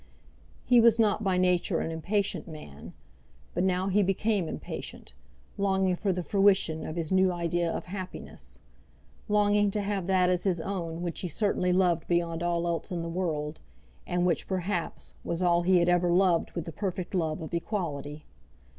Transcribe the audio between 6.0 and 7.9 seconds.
the fruition of his new idea of